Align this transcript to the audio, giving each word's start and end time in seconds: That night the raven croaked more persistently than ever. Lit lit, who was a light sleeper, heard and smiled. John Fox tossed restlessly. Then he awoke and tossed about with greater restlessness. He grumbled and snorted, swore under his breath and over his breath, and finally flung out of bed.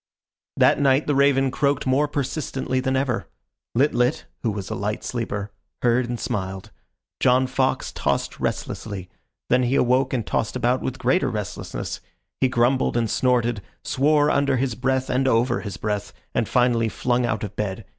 That 0.57 0.79
night 0.79 1.05
the 1.05 1.13
raven 1.13 1.51
croaked 1.51 1.85
more 1.85 2.07
persistently 2.07 2.79
than 2.79 2.95
ever. 2.95 3.27
Lit 3.75 3.93
lit, 3.93 4.25
who 4.41 4.49
was 4.49 4.71
a 4.71 4.75
light 4.75 5.03
sleeper, 5.03 5.51
heard 5.83 6.09
and 6.09 6.19
smiled. 6.19 6.71
John 7.19 7.45
Fox 7.45 7.91
tossed 7.91 8.39
restlessly. 8.39 9.11
Then 9.51 9.61
he 9.61 9.75
awoke 9.75 10.11
and 10.11 10.25
tossed 10.25 10.55
about 10.55 10.81
with 10.81 10.97
greater 10.97 11.29
restlessness. 11.29 12.01
He 12.39 12.49
grumbled 12.49 12.97
and 12.97 13.11
snorted, 13.11 13.61
swore 13.83 14.31
under 14.31 14.57
his 14.57 14.73
breath 14.73 15.07
and 15.07 15.27
over 15.27 15.61
his 15.61 15.77
breath, 15.77 16.13
and 16.33 16.49
finally 16.49 16.89
flung 16.89 17.23
out 17.27 17.43
of 17.43 17.55
bed. 17.55 17.85